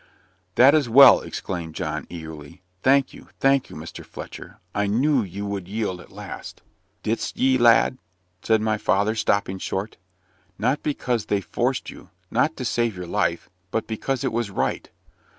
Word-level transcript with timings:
"That 0.55 0.73
is 0.73 0.89
well," 0.89 1.21
exclaimed 1.21 1.75
John, 1.75 2.07
eagerly. 2.09 2.63
"Thank 2.81 3.13
you 3.13 3.29
thank 3.39 3.69
you, 3.69 3.75
Mr. 3.75 4.03
Fletcher 4.03 4.57
I 4.73 4.87
knew 4.87 5.21
you 5.21 5.45
would 5.45 5.67
yield 5.67 6.01
at 6.01 6.09
last." 6.11 6.63
"Didst 7.03 7.35
thee, 7.35 7.55
lad?" 7.59 7.99
said 8.41 8.61
my 8.63 8.79
father, 8.79 9.13
stopping 9.13 9.59
short. 9.59 9.97
"Not 10.57 10.81
because 10.81 11.25
they 11.27 11.39
forced 11.39 11.91
you 11.91 12.09
not 12.31 12.57
to 12.57 12.65
save 12.65 12.95
your 12.95 13.05
life 13.05 13.47
but 13.69 13.85
because 13.85 14.23
it 14.23 14.31
was 14.33 14.49
right." 14.49 14.89